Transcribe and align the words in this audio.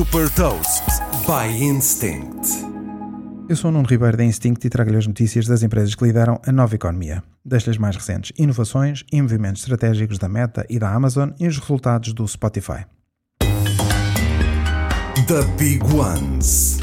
Super 0.00 0.30
Toast 0.30 0.82
by 1.26 1.62
Instinct. 1.62 2.48
Eu 3.50 3.54
sou 3.54 3.68
o 3.68 3.72
Nuno 3.74 3.86
Ribeiro 3.86 4.16
da 4.16 4.24
Instinct 4.24 4.66
e 4.66 4.70
trago-lhe 4.70 4.96
as 4.96 5.06
notícias 5.06 5.46
das 5.46 5.62
empresas 5.62 5.94
que 5.94 6.02
lideram 6.02 6.40
a 6.46 6.50
nova 6.50 6.74
economia. 6.74 7.22
As 7.52 7.76
mais 7.76 7.96
recentes 7.96 8.32
inovações 8.38 9.04
e 9.12 9.20
movimentos 9.20 9.60
estratégicos 9.60 10.16
da 10.16 10.26
Meta 10.26 10.64
e 10.70 10.78
da 10.78 10.90
Amazon 10.90 11.32
e 11.38 11.46
os 11.46 11.58
resultados 11.58 12.14
do 12.14 12.26
Spotify. 12.26 12.86
The 15.26 15.42
Big 15.58 15.84
Ones. 15.94 16.78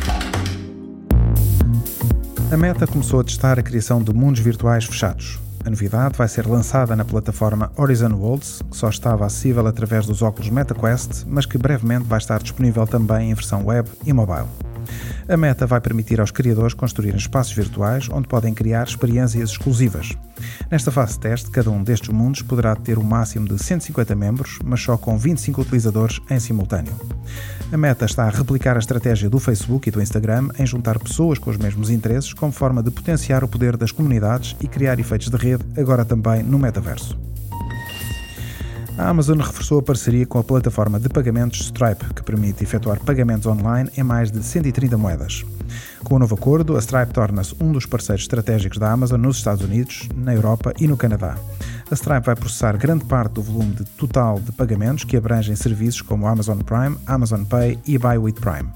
A 2.52 2.56
Meta 2.56 2.86
começou 2.86 3.22
a 3.22 3.24
testar 3.24 3.58
a 3.58 3.64
criação 3.64 4.04
de 4.04 4.14
mundos 4.14 4.42
virtuais 4.42 4.86
fechados. 4.86 5.40
A 5.68 5.70
novidade 5.70 6.18
vai 6.18 6.30
ser 6.30 6.48
lançada 6.48 6.96
na 6.96 7.04
plataforma 7.04 7.70
Horizon 7.76 8.14
Worlds, 8.14 8.62
que 8.72 8.78
só 8.78 8.88
estava 8.88 9.26
acessível 9.26 9.68
através 9.68 10.06
dos 10.06 10.22
óculos 10.22 10.50
MetaQuest, 10.50 11.26
mas 11.28 11.46
que 11.46 11.58
brevemente 11.58 12.06
vai 12.06 12.20
estar 12.20 12.42
disponível 12.42 12.88
também 12.88 13.32
em 13.32 13.34
versão 13.34 13.66
web 13.66 13.90
e 14.06 14.14
mobile. 14.14 14.48
A 15.28 15.36
Meta 15.36 15.66
vai 15.66 15.82
permitir 15.82 16.20
aos 16.20 16.32
criadores 16.32 16.74
construírem 16.74 17.18
espaços 17.18 17.54
virtuais 17.54 18.08
onde 18.12 18.28
podem 18.28 18.54
criar 18.54 18.88
experiências 18.88 19.52
exclusivas. 19.52 20.12
Nesta 20.70 20.92
fase 20.92 21.14
de 21.14 21.20
teste, 21.20 21.50
cada 21.50 21.70
um 21.70 21.84
destes 21.84 22.10
mundos 22.10 22.42
poderá 22.42 22.76
ter 22.76 22.98
o 22.98 23.02
um 23.02 23.04
máximo 23.04 23.48
de 23.48 23.62
150 23.62 24.16
membros, 24.16 24.60
mas 24.64 24.82
só 24.82 24.98
com 24.98 25.18
25 25.18 25.62
utilizadores 25.62 26.20
em 26.30 26.40
simultâneo. 26.40 26.94
A 27.72 27.78
Meta 27.78 28.06
está 28.06 28.24
a 28.24 28.30
replicar 28.30 28.76
a 28.76 28.80
estratégia 28.80 29.30
do 29.30 29.40
Facebook 29.40 29.90
e 29.90 29.92
do 29.92 30.02
Instagram 30.02 30.50
em 30.58 30.66
juntar 30.66 30.98
pessoas 31.00 31.38
com 31.38 31.50
os 31.50 31.58
mesmos 31.58 31.90
interesses 31.90 32.34
como 32.34 32.52
forma 32.52 32.82
de 32.82 32.92
potenciar 32.92 33.44
o 33.44 33.48
poder 33.48 33.76
das 33.76 33.92
comunidades 33.92 34.56
e 34.62 34.68
criar 34.68 35.00
efeitos 35.00 35.30
de 35.30 35.38
rede, 35.38 35.66
agora 35.78 36.06
também 36.06 36.44
no 36.44 36.58
metaverso. 36.58 37.27
A 38.98 39.10
Amazon 39.10 39.38
reforçou 39.38 39.78
a 39.78 39.84
parceria 39.84 40.26
com 40.26 40.40
a 40.40 40.44
plataforma 40.44 41.00
de 41.00 41.08
pagamentos 41.08 41.60
Stripe, 41.60 42.14
que 42.16 42.24
permite 42.24 42.64
efetuar 42.64 43.00
pagamentos 43.00 43.46
online 43.46 43.92
em 43.96 44.02
mais 44.02 44.32
de 44.32 44.42
130 44.42 44.98
moedas. 44.98 45.46
Com 46.04 46.16
o 46.16 46.20
novo 46.20 46.34
acordo, 46.34 46.76
a 46.76 46.80
Stripe 46.80 47.14
torna-se 47.14 47.56
um 47.62 47.72
dos 47.72 47.86
parceiros 47.86 48.24
estratégicos 48.24 48.80
da 48.80 48.92
Amazon 48.92 49.22
nos 49.22 49.38
Estados 49.38 49.64
Unidos, 49.64 50.10
na 50.16 50.34
Europa 50.34 50.74
e 50.80 50.88
no 50.88 50.98
Canadá. 50.98 51.38
A 51.92 51.94
Stripe 51.94 52.26
vai 52.26 52.36
processar 52.36 52.76
grande 52.76 53.06
parte 53.06 53.34
do 53.34 53.44
volume 53.44 53.76
de 53.76 53.86
total 53.86 54.40
de 54.40 54.52
pagamentos 54.52 55.04
que 55.04 55.16
abrangem 55.16 55.56
serviços 55.56 56.02
como 56.02 56.26
Amazon 56.26 56.60
Prime, 56.62 56.98
Amazon 57.06 57.44
Pay 57.44 57.78
e 57.86 58.00
Buy 58.00 58.18
with 58.18 58.34
Prime. 58.34 58.72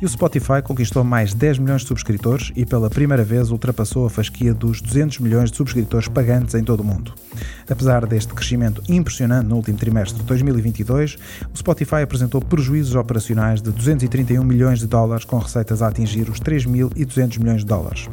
E 0.00 0.04
o 0.04 0.08
Spotify 0.08 0.62
conquistou 0.62 1.02
mais 1.02 1.34
10 1.34 1.58
milhões 1.58 1.80
de 1.82 1.88
subscritores 1.88 2.52
e 2.54 2.64
pela 2.64 2.88
primeira 2.88 3.24
vez 3.24 3.50
ultrapassou 3.50 4.06
a 4.06 4.10
fasquia 4.10 4.54
dos 4.54 4.80
200 4.80 5.18
milhões 5.18 5.50
de 5.50 5.56
subscritores 5.56 6.06
pagantes 6.06 6.54
em 6.54 6.62
todo 6.62 6.80
o 6.80 6.84
mundo. 6.84 7.14
Apesar 7.70 8.06
deste 8.06 8.32
crescimento 8.32 8.82
impressionante 8.88 9.46
no 9.46 9.56
último 9.56 9.76
trimestre 9.76 10.18
de 10.18 10.24
2022, 10.24 11.18
o 11.52 11.56
Spotify 11.56 11.96
apresentou 12.02 12.40
prejuízos 12.40 12.94
operacionais 12.94 13.60
de 13.60 13.70
231 13.70 14.42
milhões 14.42 14.78
de 14.78 14.86
dólares, 14.86 15.24
com 15.24 15.38
receitas 15.38 15.82
a 15.82 15.88
atingir 15.88 16.28
os 16.28 16.40
3.200 16.40 17.38
milhões 17.38 17.60
de 17.60 17.66
dólares. 17.66 18.08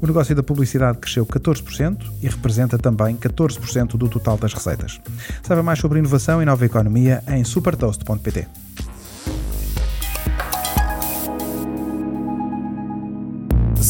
O 0.00 0.06
negócio 0.06 0.34
da 0.34 0.42
publicidade 0.42 0.98
cresceu 0.98 1.24
14% 1.24 1.98
e 2.22 2.28
representa 2.28 2.78
também 2.78 3.16
14% 3.16 3.96
do 3.96 4.08
total 4.08 4.36
das 4.36 4.52
receitas. 4.52 5.00
Saiba 5.42 5.62
mais 5.62 5.78
sobre 5.78 5.98
inovação 5.98 6.42
e 6.42 6.44
nova 6.44 6.64
economia 6.64 7.22
em 7.28 7.44
supertoast.pt. 7.44 8.46